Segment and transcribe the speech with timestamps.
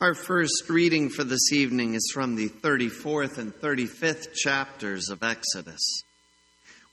[0.00, 6.04] Our first reading for this evening is from the 34th and 35th chapters of Exodus.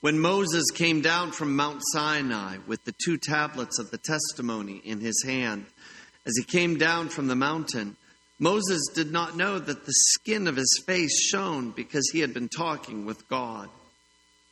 [0.00, 4.98] When Moses came down from Mount Sinai with the two tablets of the testimony in
[4.98, 5.66] his hand,
[6.26, 7.96] as he came down from the mountain,
[8.40, 12.48] Moses did not know that the skin of his face shone because he had been
[12.48, 13.68] talking with God.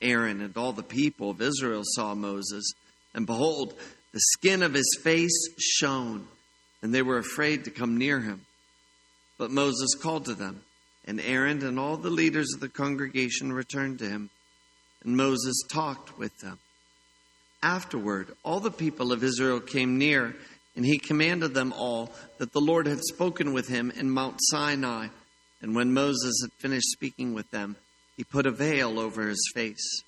[0.00, 2.72] Aaron and all the people of Israel saw Moses,
[3.14, 3.74] and behold,
[4.12, 6.28] the skin of his face shone
[6.84, 8.44] and they were afraid to come near him.
[9.38, 10.60] But Moses called to them,
[11.06, 14.28] and Aaron and all the leaders of the congregation returned to him,
[15.02, 16.58] and Moses talked with them.
[17.62, 20.36] Afterward, all the people of Israel came near,
[20.76, 25.08] and he commanded them all that the Lord had spoken with him in Mount Sinai.
[25.62, 27.76] And when Moses had finished speaking with them,
[28.18, 30.02] he put a veil over his face.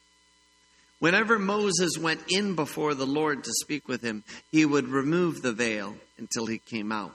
[0.99, 5.53] Whenever Moses went in before the Lord to speak with him, he would remove the
[5.53, 7.13] veil until he came out.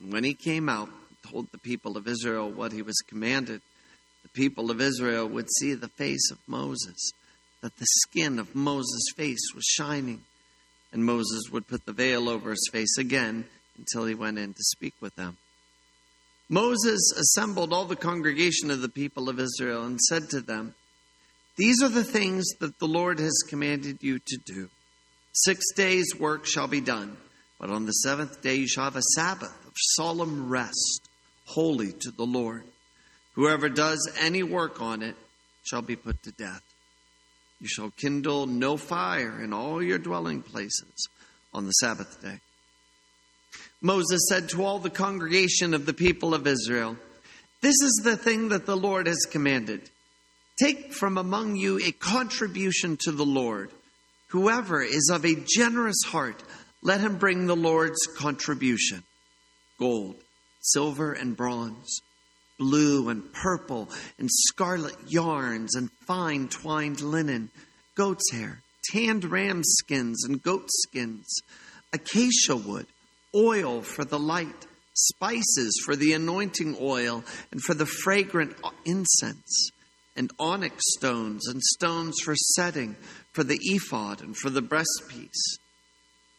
[0.00, 3.60] And when he came out and told the people of Israel what he was commanded,
[4.22, 7.12] the people of Israel would see the face of Moses,
[7.60, 10.22] that the skin of Moses' face was shining.
[10.90, 13.44] And Moses would put the veil over his face again
[13.76, 15.36] until he went in to speak with them.
[16.48, 20.74] Moses assembled all the congregation of the people of Israel and said to them,
[21.56, 24.68] these are the things that the Lord has commanded you to do.
[25.32, 27.16] Six days' work shall be done,
[27.60, 31.08] but on the seventh day you shall have a Sabbath of solemn rest,
[31.46, 32.64] holy to the Lord.
[33.34, 35.16] Whoever does any work on it
[35.64, 36.62] shall be put to death.
[37.60, 41.08] You shall kindle no fire in all your dwelling places
[41.52, 42.40] on the Sabbath day.
[43.80, 46.96] Moses said to all the congregation of the people of Israel,
[47.60, 49.90] This is the thing that the Lord has commanded.
[50.56, 53.70] Take from among you a contribution to the Lord.
[54.28, 56.42] Whoever is of a generous heart,
[56.80, 59.02] let him bring the Lord's contribution
[59.80, 60.14] gold,
[60.60, 62.00] silver, and bronze,
[62.58, 63.88] blue and purple,
[64.18, 67.50] and scarlet yarns, and fine twined linen,
[67.96, 68.60] goat's hair,
[68.92, 71.26] tanned ram skins, and goat skins,
[71.92, 72.86] acacia wood,
[73.34, 78.54] oil for the light, spices for the anointing oil, and for the fragrant
[78.84, 79.72] incense
[80.16, 82.96] and onyx stones and stones for setting,
[83.32, 85.58] for the ephod and for the breastpiece.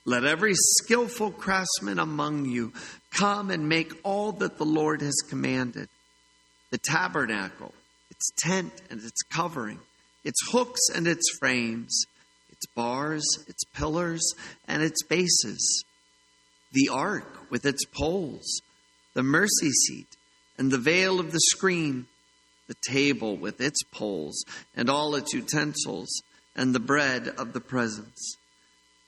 [0.05, 2.73] Let every skillful craftsman among you
[3.11, 5.89] come and make all that the Lord has commanded
[6.69, 7.73] the tabernacle,
[8.11, 9.79] its tent and its covering,
[10.23, 12.05] its hooks and its frames,
[12.49, 14.33] its bars, its pillars,
[14.67, 15.83] and its bases,
[16.71, 18.61] the ark with its poles,
[19.13, 20.07] the mercy seat,
[20.57, 22.07] and the veil of the screen
[22.67, 24.43] the table with its poles
[24.75, 26.09] and all its utensils,
[26.55, 28.37] and the bread of the presence.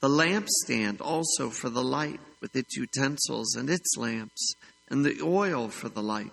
[0.01, 4.53] The lampstand also for the light with its utensils and its lamps,
[4.89, 6.31] and the oil for the light,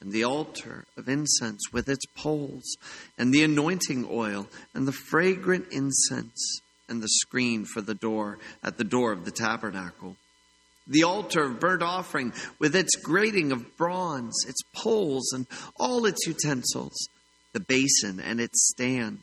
[0.00, 2.76] and the altar of incense with its poles,
[3.16, 8.76] and the anointing oil, and the fragrant incense, and the screen for the door at
[8.76, 10.16] the door of the tabernacle
[10.86, 16.26] the altar of burnt offering with its grating of bronze, its poles and all its
[16.26, 17.08] utensils,
[17.52, 19.18] the basin and its stand,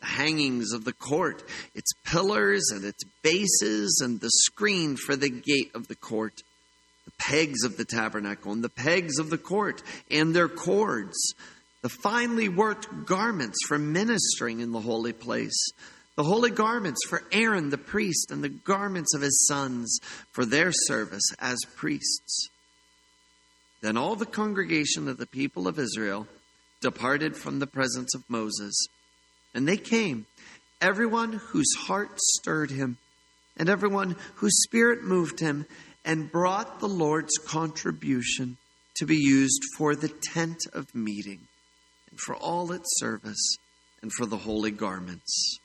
[0.00, 1.42] the hangings of the court,
[1.74, 6.42] its pillars and its bases, and the screen for the gate of the court,
[7.04, 11.34] the pegs of the tabernacle and the pegs of the court and their cords,
[11.82, 15.70] the finely worked garments for ministering in the holy place
[16.16, 19.98] the holy garments for Aaron the priest, and the garments of his sons
[20.30, 22.48] for their service as priests.
[23.80, 26.26] Then all the congregation of the people of Israel
[26.80, 28.86] departed from the presence of Moses.
[29.54, 30.26] And they came,
[30.80, 32.98] everyone whose heart stirred him,
[33.56, 35.66] and everyone whose spirit moved him,
[36.04, 38.56] and brought the Lord's contribution
[38.96, 41.40] to be used for the tent of meeting,
[42.10, 43.56] and for all its service,
[44.02, 45.58] and for the holy garments.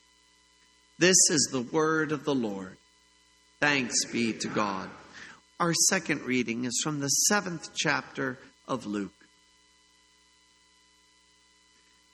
[1.00, 2.76] This is the word of the Lord.
[3.62, 4.90] Thanks be to God.
[5.58, 8.38] Our second reading is from the seventh chapter
[8.68, 9.14] of Luke.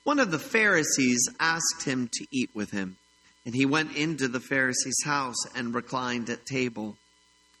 [0.04, 2.96] One of the Pharisees asked him to eat with him,
[3.44, 6.96] and he went into the Pharisee's house and reclined at table.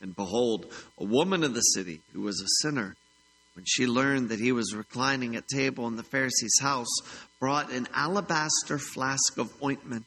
[0.00, 2.94] And behold, a woman of the city who was a sinner,
[3.54, 7.00] when she learned that he was reclining at table in the Pharisee's house,
[7.40, 10.06] brought an alabaster flask of ointment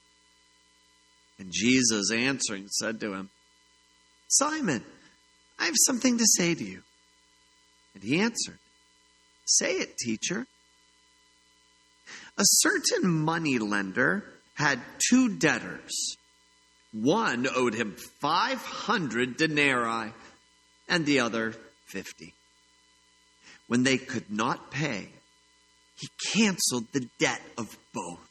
[1.41, 3.31] And Jesus answering said to him,
[4.27, 4.83] Simon,
[5.57, 6.83] I have something to say to you.
[7.95, 8.59] And he answered,
[9.45, 10.45] Say it, teacher.
[12.37, 14.23] A certain money lender
[14.53, 14.79] had
[15.09, 16.15] two debtors.
[16.93, 20.13] One owed him 500 denarii
[20.87, 21.55] and the other
[21.87, 22.35] 50.
[23.65, 25.09] When they could not pay,
[25.97, 28.30] he canceled the debt of both.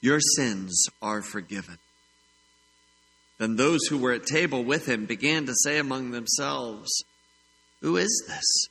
[0.00, 1.78] Your sins are forgiven.
[3.38, 6.88] Then those who were at table with him began to say among themselves,
[7.80, 8.68] Who is this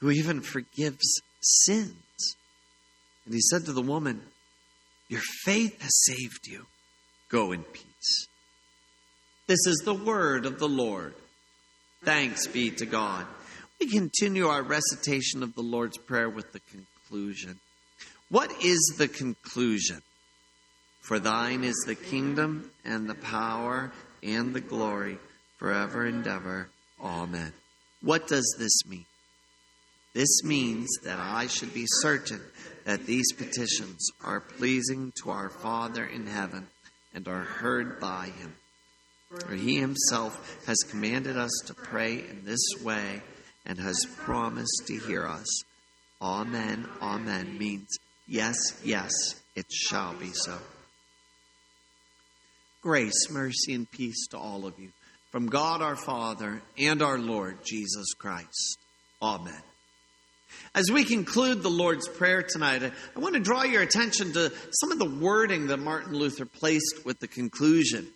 [0.00, 2.36] who even forgives sins?
[3.24, 4.22] And he said to the woman,
[5.08, 6.66] Your faith has saved you.
[7.28, 8.28] Go in peace.
[9.48, 11.14] This is the word of the Lord.
[12.04, 13.26] Thanks be to God.
[13.80, 17.58] We continue our recitation of the Lord's Prayer with the conclusion.
[18.28, 20.02] What is the conclusion?
[21.06, 23.92] For thine is the kingdom and the power
[24.24, 25.18] and the glory
[25.56, 26.68] forever and ever.
[27.00, 27.52] Amen.
[28.02, 29.04] What does this mean?
[30.14, 32.40] This means that I should be certain
[32.86, 36.66] that these petitions are pleasing to our Father in heaven
[37.14, 38.56] and are heard by him.
[39.30, 43.22] For he himself has commanded us to pray in this way
[43.64, 45.62] and has promised to hear us.
[46.20, 49.12] Amen, amen means yes, yes,
[49.54, 50.58] it shall be so.
[52.86, 54.90] Grace, mercy, and peace to all of you
[55.32, 58.78] from God our Father and our Lord Jesus Christ.
[59.20, 59.60] Amen.
[60.72, 64.92] As we conclude the Lord's Prayer tonight, I want to draw your attention to some
[64.92, 68.06] of the wording that Martin Luther placed with the conclusion.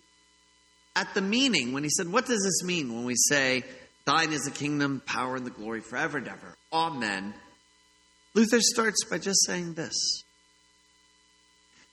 [0.95, 3.63] At the meaning, when he said, What does this mean when we say,
[4.05, 6.55] Thine is the kingdom, power, and the glory forever and ever.
[6.71, 7.33] Amen.
[8.35, 10.23] Luther starts by just saying this.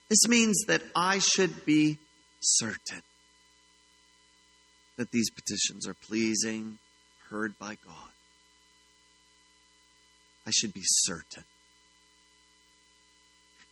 [0.09, 1.99] This means that I should be
[2.41, 3.03] certain
[4.97, 6.79] that these petitions are pleasing,
[7.31, 8.11] heard by God.
[10.47, 11.45] I should be certain.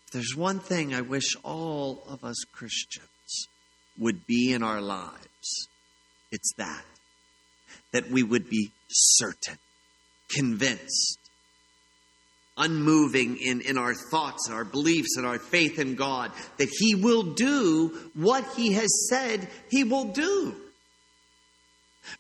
[0.07, 3.49] If there's one thing I wish all of us Christians
[3.99, 5.69] would be in our lives,
[6.31, 6.85] it's that
[7.93, 9.59] that we would be certain,
[10.29, 11.19] convinced,
[12.57, 17.35] unmoving in, in our thoughts our beliefs and our faith in God, that He will
[17.35, 20.55] do what He has said He will do.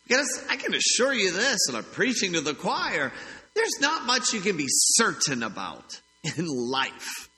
[0.06, 3.12] Because I can assure you this, and I'm preaching to the choir,
[3.54, 6.00] there's not much you can be certain about
[6.36, 7.28] in life.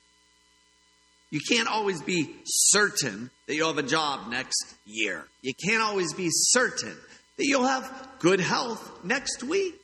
[1.30, 5.26] You can't always be certain that you'll have a job next year.
[5.42, 6.96] You can't always be certain
[7.36, 9.74] that you'll have good health next week.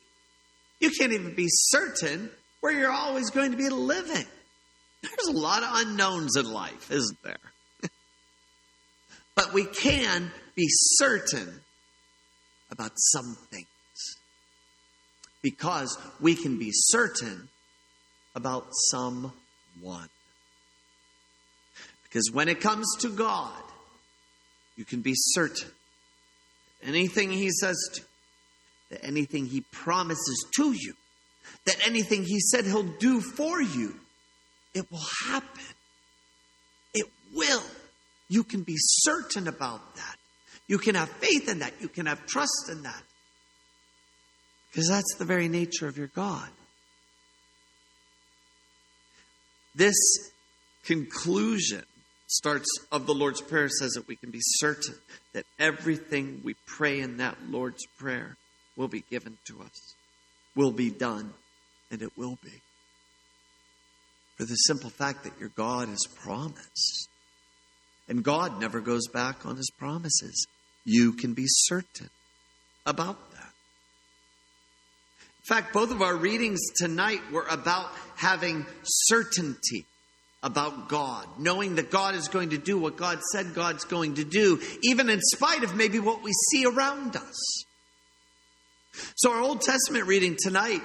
[0.79, 2.31] You can't even be certain
[2.65, 4.25] where you're always going to be living.
[5.03, 7.37] There's a lot of unknowns in life, isn't there?
[9.35, 11.61] but we can be certain
[12.71, 13.67] about some things
[15.43, 17.49] because we can be certain
[18.33, 20.09] about someone.
[22.05, 23.61] Because when it comes to God,
[24.75, 25.69] you can be certain
[26.81, 28.01] anything he says to
[28.89, 30.95] that anything he promises to you,
[31.65, 33.95] that anything he said he'll do for you,
[34.73, 35.63] it will happen.
[36.93, 37.63] It will.
[38.29, 40.15] You can be certain about that.
[40.67, 41.73] You can have faith in that.
[41.79, 43.03] You can have trust in that.
[44.71, 46.49] Because that's the very nature of your God.
[49.75, 49.95] This
[50.83, 51.83] conclusion
[52.27, 54.95] starts of the Lord's Prayer says that we can be certain
[55.33, 58.37] that everything we pray in that Lord's Prayer
[58.75, 59.95] will be given to us,
[60.55, 61.33] will be done,
[61.95, 62.61] and it will be.
[64.35, 67.07] for the simple fact that your God has promised.
[68.09, 70.45] And God never goes back on his promises.
[70.83, 72.09] You can be certain
[72.85, 73.53] about that.
[75.39, 79.85] In fact, both of our readings tonight were about having certainty
[80.43, 84.25] about God, knowing that God is going to do what God said God's going to
[84.25, 87.63] do, even in spite of maybe what we see around us.
[89.15, 90.81] So, our Old Testament reading tonight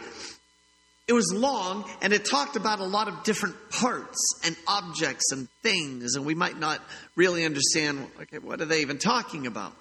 [1.10, 5.48] it was long and it talked about a lot of different parts and objects and
[5.60, 6.80] things, and we might not
[7.16, 9.74] really understand okay, what are they even talking about?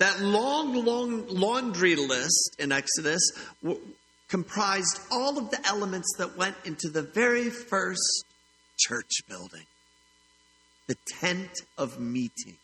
[0.00, 3.22] That long, long laundry list in Exodus
[3.62, 3.80] w-
[4.26, 8.24] comprised all of the elements that went into the very first
[8.76, 9.66] church building
[10.88, 12.56] the tent of meeting.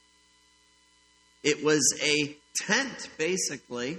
[1.45, 2.37] It was a
[2.67, 3.99] tent, basically,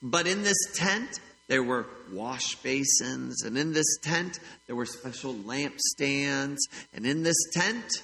[0.00, 1.18] but in this tent,
[1.48, 6.58] there were wash basins, and in this tent, there were special lampstands,
[6.92, 8.02] and in this tent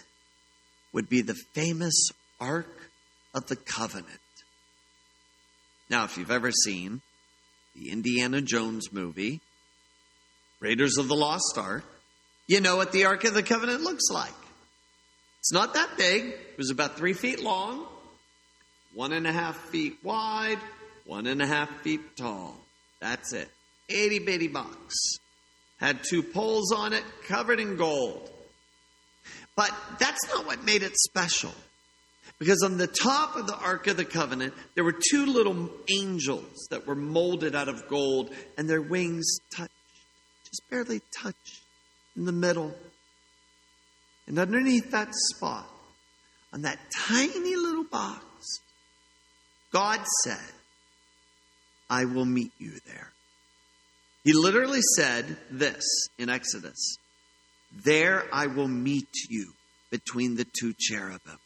[0.93, 2.91] would be the famous Ark
[3.35, 4.21] of the Covenant.
[5.91, 7.01] Now, if you've ever seen
[7.75, 9.41] the Indiana Jones movie,
[10.61, 11.85] Raiders of the Lost Ark,
[12.47, 14.33] you know what the Ark of the Covenant looks like.
[15.41, 17.87] It's not that big, it was about three feet long,
[18.95, 20.59] one and a half feet wide,
[21.05, 22.57] one and a half feet tall.
[23.01, 23.49] That's it.
[23.89, 24.95] Itty bitty box.
[25.79, 28.31] Had two poles on it, covered in gold.
[29.57, 31.53] But that's not what made it special.
[32.39, 36.67] Because on the top of the Ark of the Covenant, there were two little angels
[36.71, 39.71] that were molded out of gold, and their wings touched,
[40.45, 41.61] just barely touched
[42.17, 42.75] in the middle.
[44.27, 45.69] And underneath that spot,
[46.53, 48.25] on that tiny little box,
[49.73, 50.53] God said,
[51.91, 53.11] I will meet you there.
[54.25, 55.85] He literally said this
[56.19, 56.97] in Exodus
[57.85, 59.53] There I will meet you
[59.91, 61.39] between the two cherubim.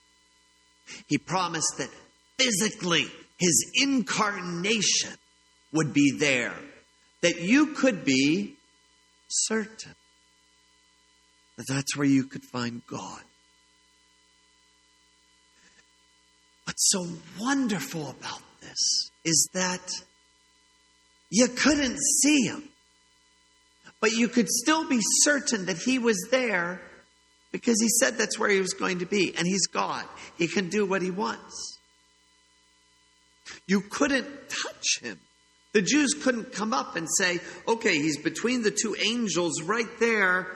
[1.06, 1.90] He promised that
[2.38, 3.06] physically
[3.38, 5.12] his incarnation
[5.73, 6.54] would be there,
[7.20, 8.56] that you could be
[9.28, 9.94] certain
[11.58, 13.20] that that's where you could find God.
[16.64, 17.06] What's so
[17.40, 19.90] wonderful about this is that
[21.30, 22.64] you couldn't see him,
[24.00, 26.80] but you could still be certain that he was there
[27.52, 30.04] because he said that's where he was going to be, and he's God.
[30.37, 31.78] He can do what he wants.
[33.66, 35.18] You couldn't touch him.
[35.73, 40.47] The Jews couldn't come up and say, okay, he's between the two angels right there.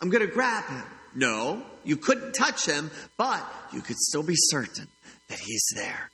[0.00, 0.84] I'm going to grab him.
[1.14, 3.42] No, you couldn't touch him, but
[3.72, 4.88] you could still be certain
[5.28, 6.10] that he's there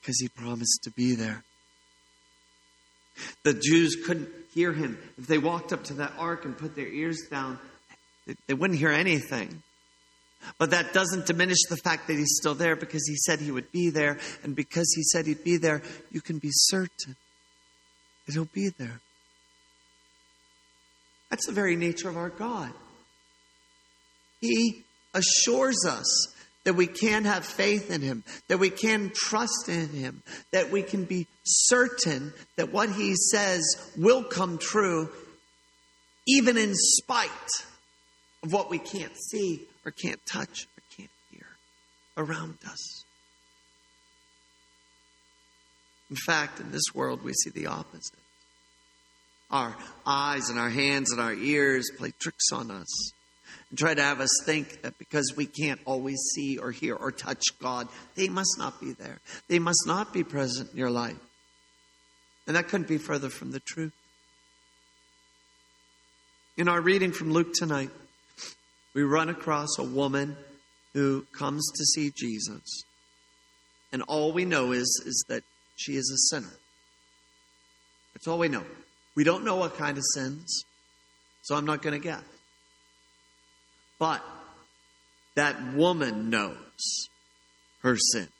[0.00, 1.44] because he promised to be there.
[3.42, 4.98] The Jews couldn't hear him.
[5.18, 7.58] If they walked up to that ark and put their ears down,
[8.46, 9.62] they wouldn't hear anything.
[10.58, 13.70] But that doesn't diminish the fact that he's still there because he said he would
[13.72, 14.18] be there.
[14.42, 17.16] And because he said he'd be there, you can be certain
[18.26, 19.00] that he'll be there.
[21.28, 22.72] That's the very nature of our God.
[24.40, 24.84] He
[25.14, 30.22] assures us that we can have faith in Him, that we can trust in Him,
[30.52, 33.62] that we can be certain that what He says
[33.96, 35.10] will come true,
[36.26, 37.30] even in spite
[38.42, 41.46] of what we can't see or can't touch or can't hear
[42.16, 43.04] around us.
[46.10, 48.18] In fact, in this world, we see the opposite.
[49.50, 53.12] Our eyes and our hands and our ears play tricks on us
[53.70, 57.12] and try to have us think that because we can't always see or hear or
[57.12, 59.18] touch God, they must not be there.
[59.48, 61.16] They must not be present in your life.
[62.46, 63.92] And that couldn't be further from the truth.
[66.56, 67.90] In our reading from Luke tonight,
[68.92, 70.36] we run across a woman
[70.92, 72.82] who comes to see Jesus.
[73.92, 75.44] And all we know is, is that
[75.76, 76.52] she is a sinner.
[78.14, 78.64] That's all we know.
[79.14, 80.64] We don't know what kind of sins,
[81.42, 82.22] so I'm not going to guess.
[84.00, 84.24] But
[85.36, 87.08] that woman knows
[87.82, 88.30] her sins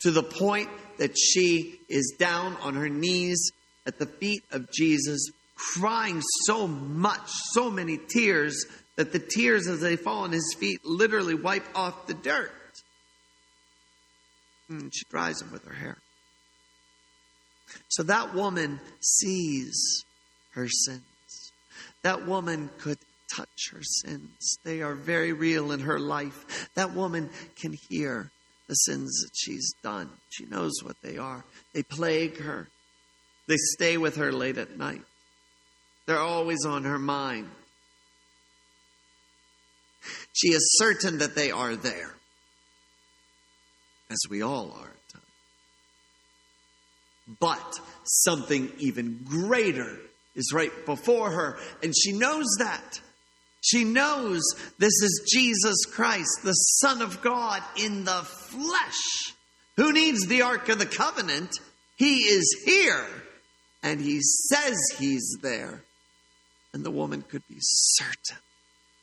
[0.00, 3.50] to the point that she is down on her knees
[3.84, 8.64] at the feet of Jesus, crying so much, so many tears,
[8.96, 12.52] that the tears as they fall on his feet literally wipe off the dirt.
[14.68, 15.98] And she dries them with her hair.
[17.88, 20.04] So that woman sees
[20.52, 21.02] her sins.
[22.02, 22.98] That woman could
[23.34, 24.58] touch her sins.
[24.64, 26.70] They are very real in her life.
[26.74, 28.30] That woman can hear
[28.68, 30.10] the sins that she's done.
[30.30, 31.44] She knows what they are.
[31.74, 32.68] They plague her,
[33.46, 35.02] they stay with her late at night.
[36.06, 37.48] They're always on her mind.
[40.32, 42.14] She is certain that they are there,
[44.10, 45.24] as we all are at times.
[47.40, 49.98] But something even greater
[50.34, 53.00] is right before her, and she knows that.
[53.60, 54.42] She knows
[54.78, 59.34] this is Jesus Christ, the Son of God in the flesh.
[59.76, 61.50] Who needs the Ark of the Covenant?
[61.96, 63.06] He is here,
[63.82, 65.82] and he says he's there.
[66.72, 68.38] And the woman could be certain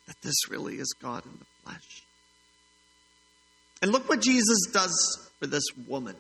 [0.08, 2.04] that this really is God in the flesh.
[3.82, 6.16] And look what Jesus does for this woman.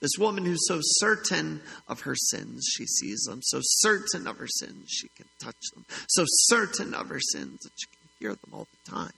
[0.00, 3.40] This woman who's so certain of her sins, she sees them.
[3.42, 5.84] So certain of her sins, she can touch them.
[6.08, 9.12] So certain of her sins that she can hear them all the time,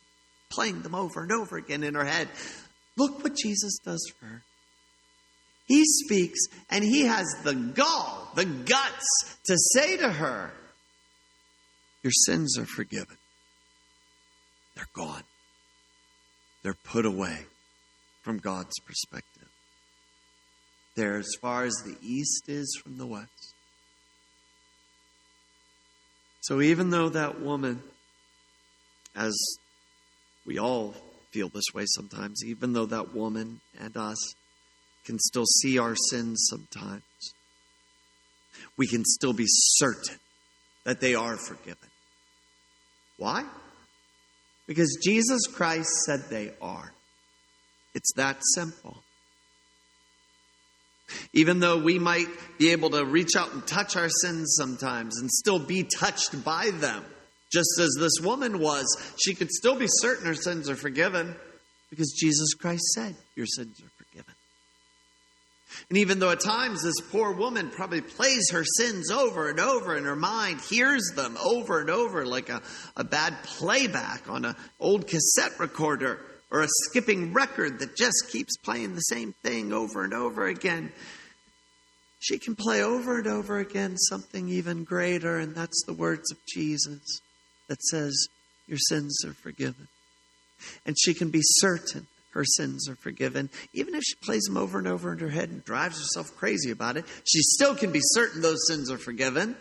[0.50, 2.28] playing them over and over again in her head.
[2.96, 4.42] Look what Jesus does for her.
[5.66, 10.52] He speaks and he has the gall, the guts to say to her,
[12.02, 13.16] Your sins are forgiven.
[14.74, 15.22] They're gone.
[16.62, 17.46] They're put away
[18.22, 19.31] from God's perspective.
[20.94, 23.54] They're as far as the east is from the west.
[26.42, 27.82] So even though that woman,
[29.14, 29.34] as
[30.44, 30.94] we all
[31.30, 34.34] feel this way sometimes, even though that woman and us
[35.04, 37.02] can still see our sins sometimes,
[38.76, 40.18] we can still be certain
[40.84, 41.88] that they are forgiven.
[43.16, 43.44] Why?
[44.66, 46.92] Because Jesus Christ said they are.
[47.94, 49.02] It's that simple.
[51.32, 52.28] Even though we might
[52.58, 56.70] be able to reach out and touch our sins sometimes and still be touched by
[56.70, 57.04] them,
[57.52, 58.86] just as this woman was,
[59.22, 61.34] she could still be certain her sins are forgiven
[61.90, 64.34] because Jesus Christ said, Your sins are forgiven.
[65.88, 69.96] And even though at times this poor woman probably plays her sins over and over
[69.96, 72.62] in her mind, hears them over and over like a,
[72.96, 76.20] a bad playback on an old cassette recorder
[76.52, 80.92] or a skipping record that just keeps playing the same thing over and over again.
[82.20, 86.38] She can play over and over again something even greater, and that's the words of
[86.46, 87.20] Jesus
[87.68, 88.28] that says,
[88.68, 89.88] Your sins are forgiven.
[90.86, 93.50] And she can be certain her sins are forgiven.
[93.72, 96.70] Even if she plays them over and over in her head and drives herself crazy
[96.70, 99.56] about it, she still can be certain those sins are forgiven.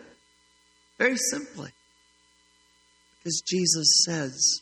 [0.98, 1.70] Very simply.
[3.18, 4.60] Because Jesus says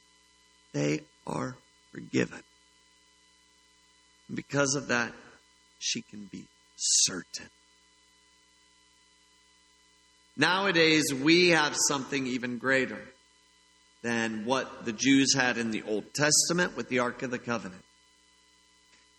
[0.73, 1.57] they are
[1.93, 2.43] forgiven.
[4.29, 5.13] And because of that,
[5.79, 6.45] she can be
[6.77, 7.49] certain.
[10.37, 13.03] Nowadays, we have something even greater
[14.03, 17.83] than what the Jews had in the Old Testament with the Ark of the Covenant.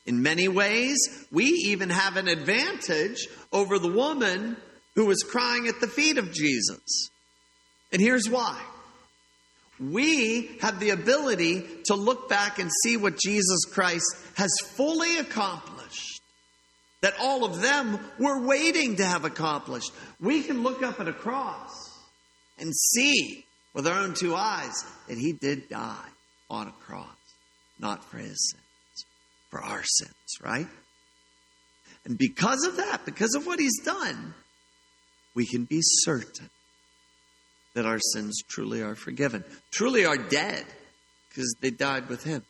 [0.06, 0.98] In many ways,
[1.32, 4.58] we even have an advantage over the woman
[4.96, 7.10] who was crying at the feet of Jesus.
[7.92, 8.60] And here's why.
[9.82, 16.22] We have the ability to look back and see what Jesus Christ has fully accomplished,
[17.02, 19.92] that all of them were waiting to have accomplished.
[20.20, 21.72] We can look up at a cross
[22.60, 26.10] and see with our own two eyes that he did die
[26.48, 27.08] on a cross,
[27.80, 29.06] not for his sins,
[29.50, 30.68] for our sins, right?
[32.06, 34.36] And because of that, because of what he's done,
[35.34, 36.50] we can be certain
[37.74, 40.66] that our sins truly are forgiven, truly are dead,
[41.30, 42.44] because they died with him.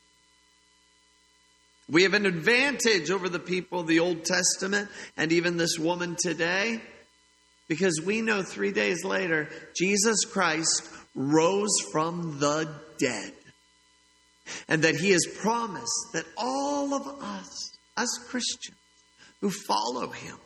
[1.90, 6.16] We have an advantage over the people of the Old Testament and even this woman
[6.18, 6.82] today
[7.68, 13.34] because we know three days later Jesus Christ rose from the dead
[14.68, 18.78] and that he has promised that all of us, as Christians
[19.42, 20.38] who follow him,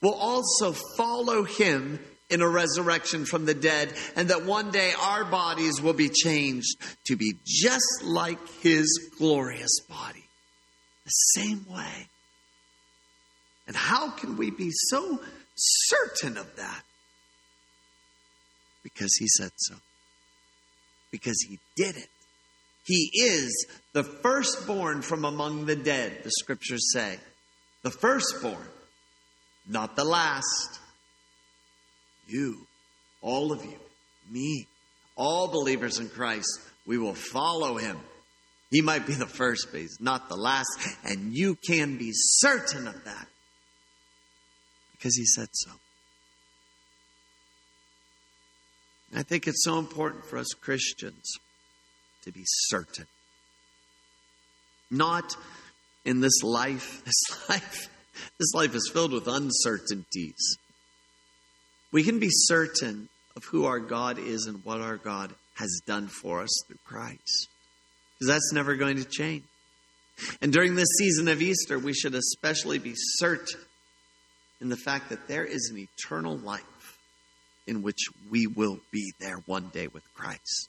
[0.00, 1.98] will also follow him
[2.30, 6.76] in a resurrection from the dead, and that one day our bodies will be changed
[7.06, 10.24] to be just like his glorious body,
[11.04, 12.08] the same way.
[13.66, 15.20] And how can we be so
[15.54, 16.82] certain of that?
[18.82, 19.74] Because he said so.
[21.10, 22.08] Because he did it.
[22.84, 27.18] He is the firstborn from among the dead, the scriptures say.
[27.82, 28.68] The firstborn,
[29.68, 30.80] not the last.
[32.28, 32.66] You,
[33.22, 33.78] all of you,
[34.30, 34.66] me,
[35.16, 37.98] all believers in Christ, we will follow him.
[38.70, 40.68] He might be the first, but he's not the last.
[41.04, 43.26] And you can be certain of that
[44.92, 45.70] because he said so.
[49.16, 51.32] I think it's so important for us Christians
[52.24, 53.06] to be certain.
[54.90, 55.34] Not
[56.04, 57.02] in this life.
[57.08, 57.88] This life,
[58.38, 60.58] this life is filled with uncertainties.
[61.92, 66.08] We can be certain of who our God is and what our God has done
[66.08, 67.48] for us through Christ.
[68.14, 69.44] Because that's never going to change.
[70.42, 73.60] And during this season of Easter, we should especially be certain
[74.60, 76.98] in the fact that there is an eternal life
[77.66, 80.68] in which we will be there one day with Christ.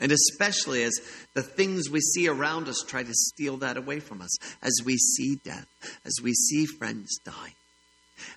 [0.00, 0.94] And especially as
[1.34, 4.96] the things we see around us try to steal that away from us, as we
[4.96, 5.66] see death,
[6.04, 7.54] as we see friends die,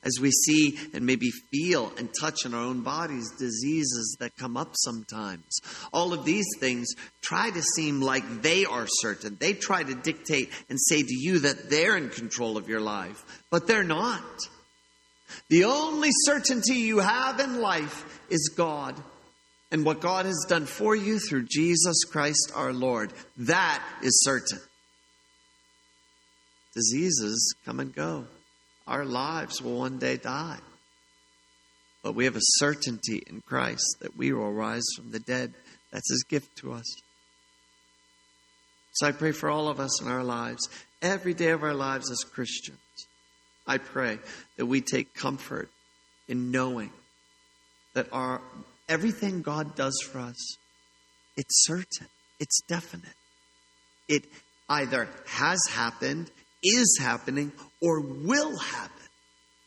[0.03, 4.57] as we see and maybe feel and touch in our own bodies diseases that come
[4.57, 5.59] up sometimes.
[5.93, 6.87] All of these things
[7.21, 9.37] try to seem like they are certain.
[9.39, 13.23] They try to dictate and say to you that they're in control of your life,
[13.49, 14.21] but they're not.
[15.49, 18.95] The only certainty you have in life is God
[19.71, 23.13] and what God has done for you through Jesus Christ our Lord.
[23.37, 24.59] That is certain.
[26.73, 28.25] Diseases come and go.
[28.87, 30.59] Our lives will one day die.
[32.03, 35.53] But we have a certainty in Christ that we will rise from the dead.
[35.91, 36.85] That's his gift to us.
[38.93, 40.67] So I pray for all of us in our lives,
[41.01, 42.79] every day of our lives as Christians.
[43.67, 44.19] I pray
[44.57, 45.69] that we take comfort
[46.27, 46.91] in knowing
[47.93, 48.41] that our
[48.89, 50.57] everything God does for us,
[51.37, 52.07] it's certain,
[52.39, 53.15] it's definite.
[54.07, 54.25] It
[54.67, 56.31] either has happened,
[56.63, 58.91] is happening, or will happen.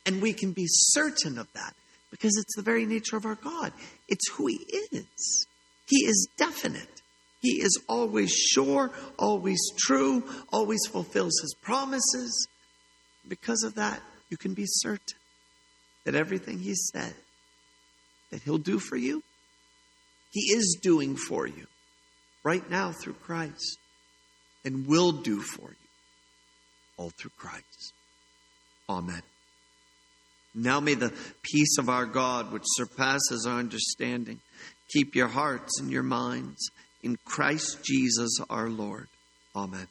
[0.06, 1.74] And we can be certain of that
[2.10, 3.72] because it's the very nature of our God.
[4.08, 5.46] It's who He is.
[5.86, 7.02] He is definite.
[7.40, 12.48] He is always sure, always true, always fulfills His promises.
[13.26, 14.00] Because of that,
[14.30, 15.18] you can be certain
[16.04, 17.14] that everything He said
[18.30, 19.22] that He'll do for you,
[20.30, 21.66] He is doing for you
[22.44, 23.78] right now through Christ
[24.64, 25.88] and will do for you
[26.96, 27.92] all through Christ.
[28.88, 29.22] Amen.
[30.54, 34.40] Now may the peace of our God, which surpasses our understanding,
[34.92, 36.70] keep your hearts and your minds
[37.02, 39.08] in Christ Jesus our Lord.
[39.56, 39.88] Amen.